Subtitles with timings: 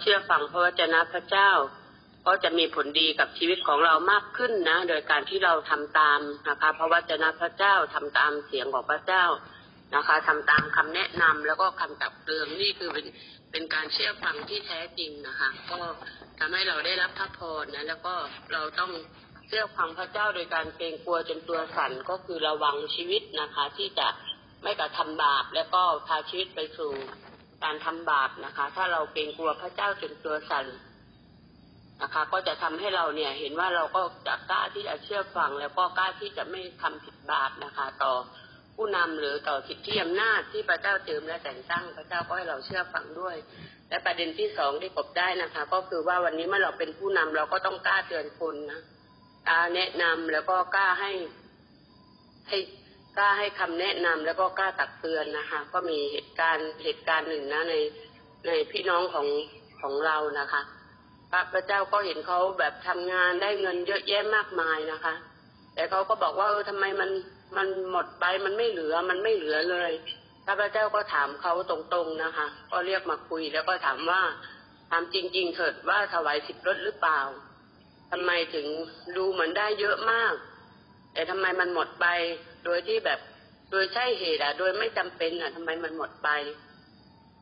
[0.00, 1.50] เชื่อฟังพระวจนะพระเจ้า
[2.26, 9.24] ก็จะมีผลดีกับชีวิตของเรามากขึ้นนะ โดยการที่เราทำตามนะคะพระวจนะพระเจ้าทำตามเสียงของพระเจ้า
[9.94, 13.06] นะคะทำตามคำแนะนำแล้วก็คำตักเตือนนี่คือเป็น
[13.52, 15.80] เป็นการเชื่อฟังที่แท้จริงนะคะ ก็
[16.38, 18.14] ทำให้เราได้รับพระพรนะ แล้วก็
[18.52, 18.90] เราต้อง
[19.46, 24.08] เชื่อฟังพระเจ้าโดยการเกรงกลัวจนตัวสั่นก็คือระวังชีวิตนะคะ ที่จะ
[24.62, 26.92] ไม่กระทำบาปแล้วก็พาชีวิตไปสู่
[27.64, 30.66] การทำบาปนะคะ ถ้าเราเกรงกลัวพระเจ้าจนตัวสั่น
[32.02, 38.12] นะคะ ก็จะทำให้เราเนี่ย เห็นว่าเราก็จะกล้าที่จะเชื่อฟัง แล้วก็กล้าที่จะไม่ทำผิดบาปนะคะ ต่อ
[38.76, 43.36] ผู้นำหรือต่อสิทธิอำนาจที่พระเจ้าเติมและแต่งตั้งพระเจ้าก็ให้เราเชื่อฟังด้วย
[43.88, 48.80] และประเด็นที่สองที่กบได้นะคะ ก็คือว่าวันนี้เมื่อเราเป็นผู้นำเราก็ต้องกล้าเตือนคนนะ
[49.48, 51.12] กล้าแนะนำแล้วก็กล้าให้
[52.48, 52.58] ให้
[53.18, 57.74] กล้าให้คำแนะนำแล้วก็กล้าตักเตือนนะคะ ก็มีเหตุการณ์เหตุการณ์หนึ่งนะใน
[58.46, 59.26] ในพี่น้องของ
[59.80, 60.62] ของเรานะคะ
[61.30, 65.14] พระพระเจ้าก็เห็นเขาแบบทำงานได้เงินเยอะแยะมากมายนะคะ
[65.74, 67.10] แต่เขาก็บอกว่าเออทำไมมัน
[67.56, 69.92] มันหมดไปมันไม่เหลือมันไม่เหลือเลย
[70.46, 74.22] ข้าพเจ้าก็ถามเขาตรงๆนะคะ ก็เรียกมาคุยแล้วก็ถามว่า
[74.90, 77.20] ถามจริง ๆ เถิดว่าถวายสิบรถหรือเปล่า
[78.10, 78.66] ทำไมถึง
[79.16, 80.34] ดูเหมือนได้เยอะมาก
[81.12, 82.06] แต่ทำไมมันหมดไป
[82.64, 83.20] โดยที่แบบ
[83.70, 86.28] โดยใช่เหตุอะโดยไม่จำเป็นอะทำไมมันหมดไป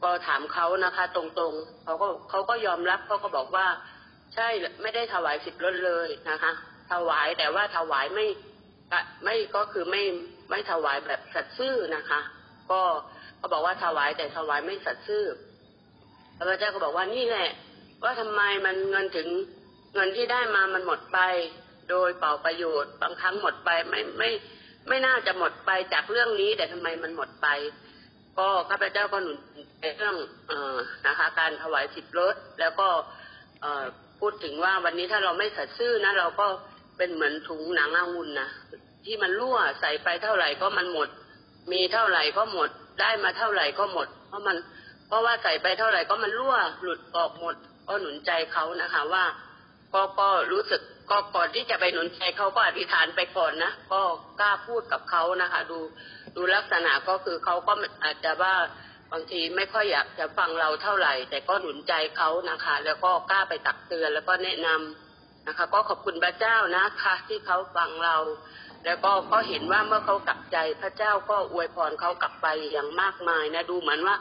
[0.02, 3.66] ก็ถามเขานะคะ ตรงๆเขาก็เขาก็ยอมรับเขาก็บอกว่า
[4.34, 4.48] ใช่
[4.83, 6.52] ไม่ได้ถวายสิบรถเลยนะคะ
[6.92, 8.27] ถวายแต่ว่าถวายไม่
[9.24, 10.02] ไม่ก็คือไม่
[10.50, 12.20] ไม่ถวายแบบสัตย์ซื่อนะคะ
[12.70, 12.80] ก็
[13.39, 15.24] เขาบอกว่าถวายแต่ถวายไม่สัตย์ซื่อ
[16.39, 17.48] พระเจ้าก็บอกว่านี่แหละ
[18.05, 19.28] ว่าทำไมมันเงินถึง
[19.94, 21.19] เงินที่ได้มามันหมดไป
[21.91, 24.30] โดยเป่าประโยชน์บางครั้งหมดไปไม่ไม่
[24.89, 27.48] ไม่น่าจะหมดไปจากเรื่องนี้แต่ทำไมมันหมดไป
[28.39, 29.39] ก็ข้าพเจ้าก็หนุน
[29.80, 30.17] ในเรื่อง
[30.48, 32.89] เออนะคะ การถวายสิบรถแล้วก็
[33.61, 33.85] เออ
[34.20, 36.46] พูดถึงว่าวันนี้ถ้าเราไม่สัตย์ซื่อนะเราก็
[36.96, 38.48] เป็นเหมือนถุงหนังองุ่นนะ
[39.05, 41.08] ที่มันรั่วใส่ไปเท่าไหร่ก็มันหมด
[41.73, 42.68] มีเท่าไหร่ก็หมด
[43.01, 44.57] ได้มาเท่าไหร่ก็หมด เพราะมัน
[45.08, 47.55] เพราะว่าใส่ไปเท่าไหร่ก็มันรั่วหลุดออกหมด
[47.89, 49.24] ก็หนุนใจเขานะคะว่า
[49.95, 54.01] ก็ก็รู้สึก ก็ก่อนที่จะไปหนุนใจเขาก็อธิษฐานไปก่อนนะก็
[54.41, 55.79] กล้าพูดกับเขานะคะ ดู
[56.36, 57.73] ดูลักษณะก็คือเขาก็
[58.05, 58.55] อาจจะว่า
[59.13, 68.17] บางทีไม่ค่อยอยากจะฟังเราเท่าไหร่ แต่ก็หนุนใจเขานะคะ แล้วก็กล้าไปตักเตือนแล้วก็แนะนำนะคะ ก็ขอบคุณพระเจ้านะคะที่เขาฟังเรา
[68.85, 74.17] แล้วก็ก็เห็นว่าเมื่อเขากลับใจพระเจ้าก็อวยพรเขากลับไปอย่างมากมายนะดูเหมือนว่า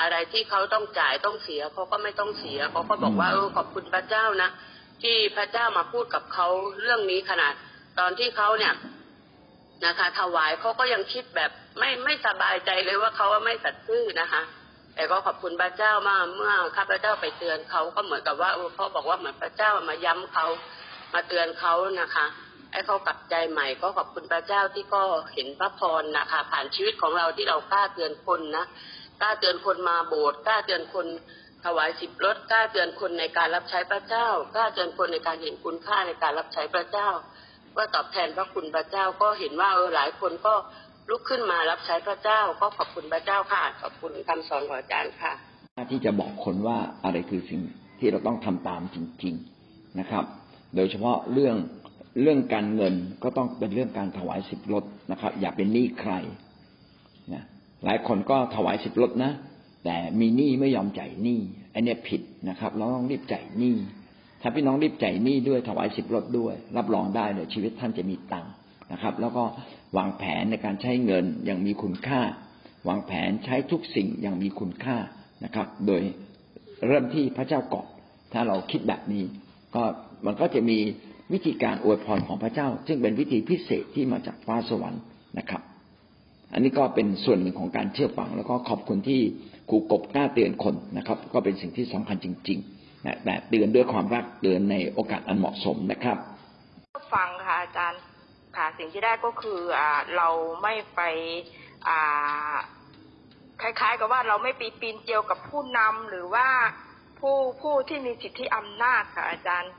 [0.00, 4.50] อะไรที่เขาต้องจ่ายต้องเสียเขาก็ไม่ต้องเสียเขาก็บอกว่าเออขอบคุณพระเจ้านะ
[5.02, 6.46] ที่พระเจ้ามาพูดกับเขา
[6.80, 7.54] เรื่องนี้ขนาด
[7.98, 8.74] ตอนที่เขาเนี่ย
[9.86, 14.42] นะคะ ถวายเขาก็ยังคิดแบบไม่ไม่สบายใจเลยว่าเขาว่าไม่สัตย์ซื่อนะคะ
[14.94, 20.46] แต่ก็ขอบคุณพระเจ้ามากเมื่อข้าพระเจ้าไปเตือนเขาก็เหมือนกับว่าเขาบอกว่าเหมือนพระเจ้ามาย้ำเขา
[21.14, 22.26] มาเตือนเขานะคะ
[22.72, 25.02] ให้เขากลับใจใหม่ก็ขอบคุณพระเจ้าที่ก็
[25.34, 28.64] เห็นพระพรนะคะ ผ่านชีวิตของเราที่เรากล้าเตือนคนนะ
[29.20, 31.06] กล้าเตือนคนมาโบสถ์กล้าเตือนคน
[31.64, 37.08] ถวายสิบรถกล้าเตือนคนในการรับใช้พระเจ้ากล้าเตือนคนในการเห็นคุณค่าในการรับใช้พระเจ้า
[37.76, 40.54] ว่าตอบแทนพระคุณพระเจ้าก็เห็นว่าเออหลายคนก็
[41.10, 45.32] ลุกขึ้นมารับใช้พระเจ้าก็ขอบคุณพระเจ้าค่ะขอบคุณคำสอนของอาจารย์ค่ะ
[45.90, 47.60] ที่จะบอกคนว่าอะไรคือสิ่ง
[47.98, 49.34] ที่เราต้องทำตามจริง
[49.66, 50.24] ๆนะครับ
[50.76, 51.56] โดยเฉพาะเรื่อง
[52.22, 56.12] เรื่องการเงินก็ต้องเป็นเรื่องการถวายสิบรถนะครับ อย่าเป็นหนี้ใคร
[57.32, 57.42] นะ
[57.84, 59.32] หลายคนก็ถวายสิบรถนะ
[59.84, 61.40] แต่มีหนี้ไม่ยอมจ่ายหนี้
[61.74, 63.76] อันนี้ผิดนะครับ เราต้องรีบจ่ายหนี้
[64.42, 68.52] ถ้าพี่น้องรีบจ่ายหนี้ด้วยถวายสิบรถด้วย รับรองได้เลยชีวิตท่านจะมีตังค์
[68.92, 69.44] นะครับ แล้วก็
[69.96, 72.20] วางแผนในการใช้เงินอย่างมีคุณค่า
[72.88, 74.96] วางแผนใช้ทุกสิ่งอย่างมีคุณค่า
[75.44, 76.02] นะครับ โดย
[76.86, 77.86] เริ่มที่พระเจ้าก่อน
[78.32, 79.24] ถ้าเราคิดแบบนี้
[79.74, 79.82] ก็
[80.26, 80.78] มันก็จะมี
[81.32, 85.02] วิธีการอวยพรของพระเจ้า ซึ่งเป็นวิธีพิเศษที่มาจากฟ้าสวรรค์
[85.38, 85.62] นะครับ
[86.52, 89.20] อันนี้ก็เป็นส่วนหนึ่งของการเชื่อฟัง แล้วก็ขอบคุณที่
[89.72, 96.16] ครูกบกล้าเตือนคนนะครับ ก็เป็นสิ่งที่สำคัญจริงๆนะแต่เตือนด้วยความรักเตือนในโอกาสอันเหมาะสมนะครับ
[97.14, 98.00] ฟังค่ะอาจารย์
[98.56, 100.28] ค่ะสิ่งที่ได้ก็คืออ่าเรา
[100.62, 101.00] ไม่ไป
[101.88, 102.54] อ่า
[103.62, 106.46] คล้ายๆ กับว่าเราไม่ปีปีนเกี่ยวกับผู้นำหรือว่า
[107.18, 109.72] ผู้ผู้ที่มีสิทธิอำนาจค่ะอาจารย์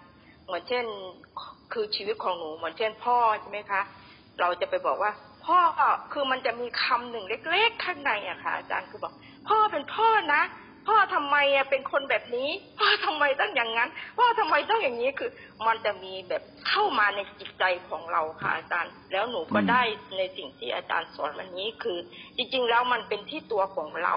[0.46, 0.86] เหมือนเช่น
[1.74, 3.82] คือชีวิตของหนูเหมือนเช่น พ่อใช่ไหมคะ
[4.40, 5.12] เราจะไปบอกว่า
[5.46, 5.60] พ่อ
[6.14, 9.14] คือมันจะมีคำหนึ่งเล็ก ๆ ข้างในอะค่ะ อาจารย์คือบอก
[9.48, 10.44] พ่อเป็นพ่อนะ
[10.88, 12.50] พ่อทำไมอะเป็นคนแบบนี้
[12.80, 15.32] พ่อทำไมต้องอย่างนั้น พ่อทำไมต้องอย่างนี้คือ
[15.68, 19.82] มันจะมีแบบเข้ามาในจิตใจของเราค่ะอาจารย์ แล้วหนูก็ได้
[20.18, 21.98] ในสิ่งที่อาจารย์สอนวันนี้คือ
[22.38, 24.16] จริง ๆ แล้วมันเป็นที่ตัวของเรา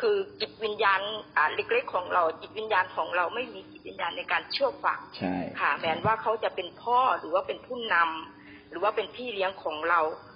[0.00, 1.00] คือจิตวิญญาณ
[1.36, 10.29] อ่าเล็กๆของเรา จิตวิญญาณของเราไม่มีจิตวิญญาณในการเชื่อฟังใช่ค่ะแม้ว่าเขาจะเป็นพ่อหรือว่าเป็นผู้นำหรือว่าเป็นพี่เลี้ยงของเราอ่า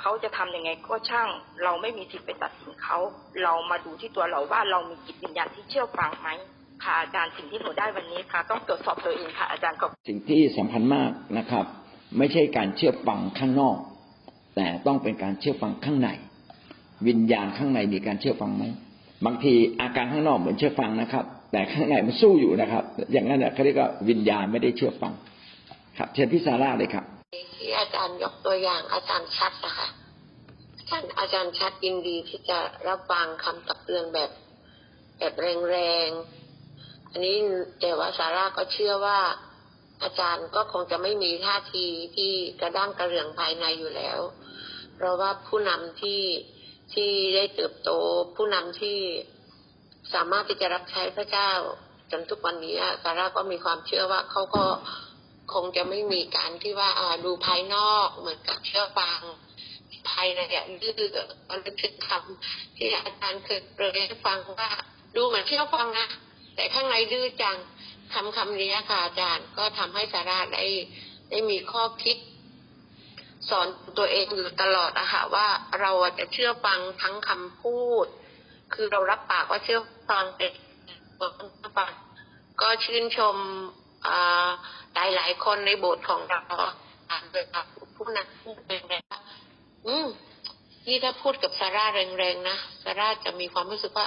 [0.00, 1.28] เขาจะทำยังไงก็ช่าง
[1.64, 2.98] เราไม่มีสิทธิ์ไปตัดสินเขา
[3.42, 6.28] เรามาดูที่ตัวเราว่าเรามีจิตวิญญาณที่เชื่อฟังไหม
[6.84, 11.64] ค่ะอาจารย์สิ่งที่หนูได้วันนี้ค่ะ ต้องตรวจสอบตัวเองค่ะอาจารย์ขอบสิ่งที่สำคัญมากนะครับ
[12.18, 13.76] ไม่ใช่การเชื่อฟังข้างนอก
[14.56, 16.08] แต่ต้องเป็นการเชื่อฟังข้างใน
[17.08, 18.64] วิญญาณข้างในมีการเชื่อฟังไหม
[19.26, 25.12] บางทีอาการข้างนอกเหมือนเชื่อฟังนะครับ แต่ข้างในมันสู้อยู่นะครับ อย่างนั้นนะเขาเรียกว่าวิญญาณไม่ได้เชื่อฟัง
[25.98, 27.04] ครับ เชิญพี่ซาร่าเลยครับ
[27.72, 29.88] ที่อาจารย์ยกตัวอย่างอาจารย์ชัดนะคะ
[30.78, 32.58] อาจารย์อาจารย์ชัดยินดีที่จะ
[32.88, 34.30] รับฟังคำตักเตือนแบบ
[35.18, 35.34] แบบ
[35.70, 37.36] แรงๆอันนี้
[37.80, 39.20] แต่ว่าซาร่าก็เชื่อว่า
[40.02, 41.86] อาจารย์ก็คงจะไม่มีท่าที
[42.16, 44.18] ที่กระด้างกระเรื่องภายในอยู่แล้ว
[44.94, 46.22] เพราะว่าผู้นำที่
[46.94, 47.90] ที่ได้เติบโต
[48.36, 48.98] ผู้นำที่
[50.14, 51.50] สามารถที่จะรับใช้พระเจ้า
[52.10, 54.64] จนทุกวันนี้ซาร่าก็มีความเชื่อว่าเขาก็
[55.54, 56.90] คงจะไม่มีการที่ว่า
[57.24, 59.20] ดูภายนอกเหมือนกับเชื่อฟัง
[60.08, 61.10] ภายในเนี่ยดื้อ
[61.48, 64.70] ก็นึกถึงคำที่อาจารย์เคยเปรยให้ฟังว่า
[65.16, 66.08] ดูเหมือนเชื่อฟังนะ
[66.54, 67.56] แต่ข้างในดื้อจัง
[68.14, 70.64] คำคำนี้ค่ะอาจารย์ก็ทำให้สาราได้
[71.30, 72.16] ได้มีข้อคิด
[73.48, 73.66] สอน
[73.98, 75.48] ตัวเองอยู่ตลอดอะค่ะว่า
[75.80, 78.06] เราจะเชื่อฟังทั้งคำพูด
[78.74, 80.48] คือเรารับปากว่าเชื่อฟังแต่
[81.18, 81.90] ตัวเชื่อฟัง
[82.60, 83.36] ก็ชื่นชม
[84.94, 86.40] หลายหลายคนในโบสถ์ของเรา
[87.10, 87.62] อ่านเลยค่ะ
[87.96, 89.04] ผู้นำผู้เป็นแรง
[89.86, 90.06] อืม
[90.86, 91.84] นี่ถ้าพูดกับซาร่า
[92.18, 94.06] แรงๆนะซาร่าจะมีความรู้สึกว่า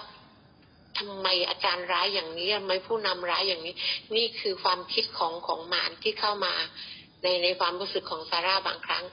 [0.97, 3.75] ทำไมอาจารย์ร้ายอย่างนี้ทำไมผู้นำร้ายอย่างนี้
[4.15, 6.53] นี่คือความคิดของของมารที่เข้ามา
[7.21, 9.03] ในในความรู้สึกของซาร่าบางครั้ง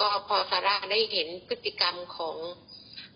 [0.00, 2.36] ก็พอซาร่าได้เห็นพฤติกรรมของ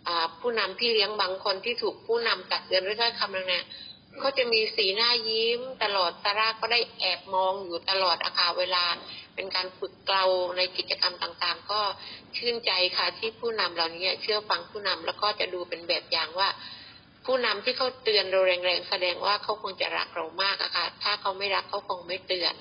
[0.06, 3.89] อาผู้นำพี่เลี้ยงบางคนที่ถูกผู้นำตักเตือนด้วยถ้อยคำแรงๆ
[4.22, 8.84] ก็จะมีสีหน้ายิ้มตลอดซาร่าก็ได้แอบมองอยู่ตลอดอาคาเวลา
[9.34, 10.24] เป็นการฝึกเกลา
[10.56, 11.80] ในกิจกรรมต่างๆ ก็
[12.36, 16.48] ชื่นใจค่ะที่ผู้นำเหล่านี้เชื่อฟังผู้นำแล้วก็จะดูเป็นแบบอย่างว่า
[17.26, 22.54] ผู้นำที่เขาเตือนเราแรงๆแสดงว่าเขาคงจะรักเรามากอะค่ะ ถ้าเขาไม่รักเขาคงไม่เตือน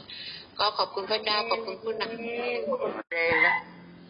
[0.59, 3.55] ก็ขอบคุณพระเจ้าขอบคุณผู้นำแดงนะ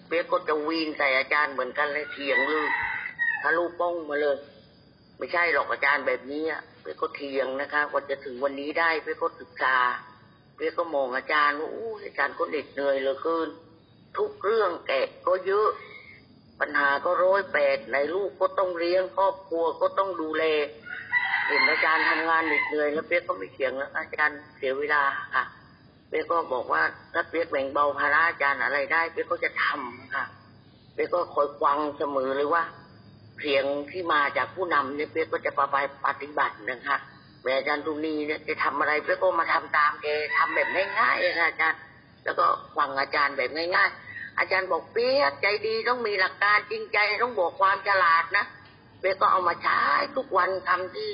[0.08, 2.68] เปียกก็จะวีนใส่อาจารย์เหมือนกันเลยเถียงเลย
[3.42, 4.38] ทะลุป้องมาเลย
[5.18, 9.76] ไม่ใช่หรอกอาจารย์แบบนี้อะ เปียกก็เถียงนะคะกว่าจะถึงวันนี้ได้เปียกก็ศึกษา
[10.56, 13.50] เปียกก็มองอาจารย์ว่าอู้อาจารย์ก็เหน็ดเหนื่อยเหลือเกิน
[14.18, 15.70] ทุกเรื่องแกะก็เยอะ
[16.60, 20.44] ปัญหาก็ร้อยแปดในลูกก็ต้องเลี้ยงครอบครัวก็ต้องดูแล
[21.48, 25.02] เห็นอาจารย์ทำงานเหน็ดเหนื่อยแล้วเปียกก็ไม่เถียงแล้วอาจารย์เสียเวลา
[25.36, 25.44] ค่ะ
[26.10, 26.82] เป๊กก็บอกว่า
[27.14, 30.26] ถ้าเป๊กแบ่งเบาภาระอาจารย์อะไรได้เป๊กก็จะทำค่ะ
[30.94, 32.64] เป๊กก็คอยฟังเสมอเลยว่า
[33.40, 36.98] เสียงที่มาจากผู้นำเนี่ยเป๊กก็จะไปปฏิบัตินะคะ
[37.42, 40.06] แม่อาจารย์ตุนีเนี่ยจะทำอะไรเป๊กก็มาทำตามแก
[40.38, 40.68] ทำแบบ
[41.00, 41.80] ง่ายๆค่ะอาจารย์
[42.24, 42.46] แล้วก็
[42.78, 48.46] ฟังอาจารย์แบบง่าย ๆ อาจารย์บอกเป๊กใจดีต้องมีหลักการจริงใจต้องบอกความฉลาดนะ
[49.00, 49.80] เป๊กก็เอามาใช้
[50.16, 51.14] ทุกวันทำที่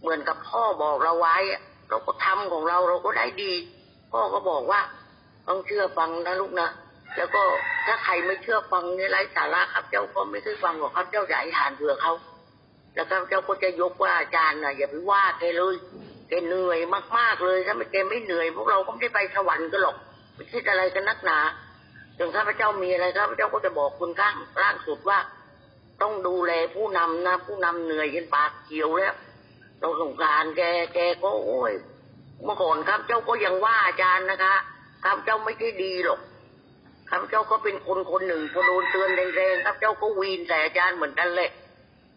[0.00, 1.36] เหมือนกับพ่อบอกเราไว้
[1.88, 3.52] เราก็ทำของเราเราก็ได้ดี
[4.12, 4.80] พ่อก็บอกว่า
[5.48, 6.68] ต้องเชื่อฟังนะลูกนะ
[7.16, 7.42] แล้วก็
[7.86, 12.12] ถ้าใครไม่เชื่อฟังเนี่ยไร้สาระครับ เจ้าก็ไม่เคยฟังหรอกครับเจ้าอย่าให้ทานเผื่อเขา
[12.94, 15.76] แล้วครับเจ้าก็จะยกว่าอาจารย์นะอย่าไปว่าแกเลย
[16.28, 16.78] แกเหนื่อย
[17.18, 19.96] มากๆเลยถ้าไม่แกไม่เหนื่อยพวกเราก็ไม่ได้ไปสวรรค์กันหรอก
[20.34, 21.38] ไม่คิดอะไรกันนักหนา
[22.18, 25.18] จนข้าพเจ้ามีอะไรข้าพเจ้าก็จะบอกคุณข้างล่างสุดว่า
[26.02, 29.14] ต้องดูแลผู้นำนะผู้นำเหนื่อยจนปากเขียวแล้ว
[29.80, 30.62] เราสงสารแก
[30.94, 31.72] แกก็โอ้ย
[32.44, 34.54] เมื่อก่อนครับเจ้าก็ยังว่าอาจารย์นะคะ
[35.04, 36.20] ครับเจ้าไม่ใช่ดีหรอก
[37.10, 41.50] ครับเจ้าก็เป็นคนคนหนึ่งพอโดนเตือนแรงๆครับเจ้าก็วีนใส่อาจารย์เหมือนกันเลย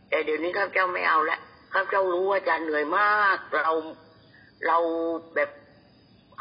[0.09, 1.39] แต่เดี๋ยวนี้ครับเจ้าไม่เอาแล้ว
[1.73, 3.73] ครับเจ้ารู้ว่าอาจารย์เหนื่อยมาก เรา
[4.67, 4.77] เรา
[5.35, 5.49] แบบ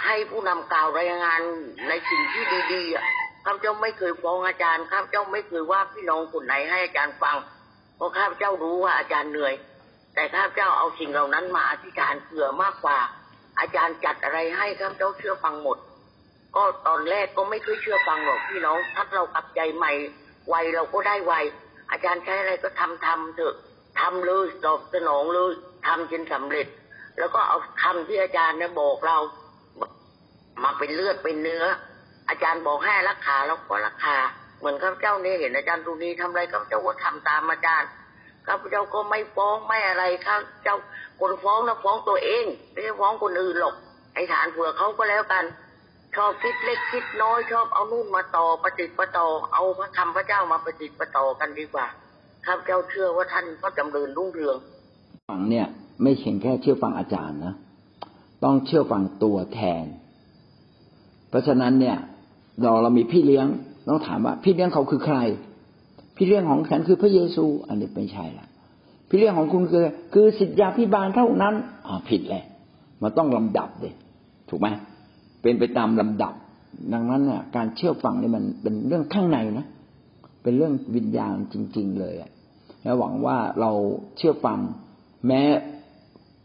[0.04, 1.40] ให้ผู้นำกล่าวรายงาน
[1.88, 3.04] ในสิ่งที่ดีๆอะ
[3.44, 7.36] ครับเจ้าไม่เคยฟ้องอาจารย์ครับเจ้าไม่เคยว่าพี่น้องคนไหนให้อาจารย์ฟัง
[7.96, 9.54] เพราะข้าพเจ้ารู้ว่าอาจารย์เหนื่อย
[10.14, 12.98] แต่ข้าพเจ้าเอาสิ่งเหล่านั้นมาอธิษฐานเผื่อมากกว่า
[13.58, 15.78] อาจารย์จัดอะไรให้ข้าพเจ้าเชื่อฟังหมด
[16.56, 19.92] ก็ตอนแรกก็ไม่เคยเชื่อฟังหรอกพี่น้อง ถ้าเรากลับใจใหม่
[20.48, 21.34] ไวเราก็ได้ไว
[21.90, 23.54] อาจารย์ใช้อะไรก็ทำทำเถอะ
[24.00, 25.52] ทำเลยตอบสนองเลย
[25.86, 26.66] ทำจนสำเร็จ
[27.18, 29.18] แล้วก็เอาคำที่อาจารย์เนี่ยบอกเรา
[30.62, 31.64] มาเป็นเลือดเป็นเนื้อ
[32.28, 34.16] อาจารย์บอกให้รักขาเราก็รักขา
[34.58, 37.88] เหมือนข้าพเจ้าเนี่ยเห็นอาจารย์ตรงนี้ทำอะไรข้าพเจ้าก็ทำตามอาจารย์
[38.46, 40.76] ข้าพเจ้าก็ไม่ฟ้องไม่อะไรข้าเจ้า
[41.20, 43.74] คนฟ้องนะฟ้องตัวเองไม่ได้ฟ้องคนอื่นหรอก
[44.14, 45.44] ไอ้ฐานเผื่อเขาก็แล้วกัน
[46.16, 51.86] ชอบคิดเล็กคิดน้อย ชอบเอานู่นมาต่อประติดประต่อเอาพระคำพระเจ้ามาประติดประต่อกันดีกว่า
[52.46, 54.56] ข้าพเจ้าเชื่อว่าท่านก็จำเริญรุ่งเรือง
[55.28, 55.66] ฟังเนี่ย
[56.02, 57.54] ไม่เพียงแค่เชื่อฟังอาจารย์นะ
[58.44, 59.84] ต้องเชื่อฟังตัวแทน
[61.28, 61.96] เพราะฉะนั้นเนี่ย
[62.62, 63.46] เราเรามีพี่เลี้ยง
[63.88, 65.18] ต้องถามว่า พี่เลี้ยงเขาคือใคร
[66.16, 68.46] พี่เลี้ยงของฉันคือพระเยซู อันนี้ไม่ใช่ละ
[69.08, 71.54] พี่เลี้ยงของคุณคือคือสิทธยาพิบาลเท่านั้น
[71.86, 72.44] อ่าผิดแหละ
[73.02, 73.94] มันต้องลำดับเลย
[74.48, 74.68] ถูกไหม
[75.42, 76.34] เป็นไปตามลำดับ
[76.92, 79.66] ดังนั้นเนี่ยการเชื่อฟังนี่มันเป็นเรื่องข้างในนะ
[80.42, 82.30] เป็นเรื่องวิญญาณจริง ๆ เลยอะ
[82.82, 83.70] และหวังว่าเรา
[84.16, 84.58] เชื่อฟัง
[85.26, 85.42] แม้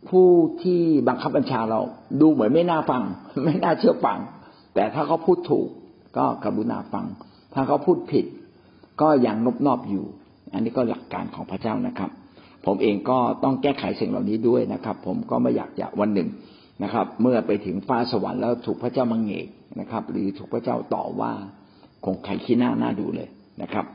[0.10, 0.28] ผู้
[0.64, 1.82] ที่บังคับบัญชาเรา
[2.22, 3.04] ดูเหมือนไม่น่าฟัง
[3.46, 4.20] ไม่น่าเชื่อฟัง
[4.76, 5.68] แต่ถ้าเขาพูดถูก
[6.18, 7.06] ก็กรุณาฟัง
[7.54, 8.26] ถ้าเขาพูดผิด
[9.02, 10.06] ก็ยังนบนอบอยู่
[10.54, 12.10] อันนี้ก็หลักการของพระเจ้านะครับ
[12.66, 16.28] ผมเองก็ต้องแก้ไขสิ่งเหล่านี้ด้วยนะครับ ผมก็ไม่อยากจะวันหนึ่ง
[16.84, 19.48] นะครับ เมื่อไปถึงฟ้าสวรรค์แล้วถูกพระเจ้ามังเอก
[19.80, 21.32] นะครับ หรือถูกพระเจ้าต่อว่า
[22.06, 23.30] คงใครขี้หน้าหน้าดูเลย
[23.62, 23.86] นะครับ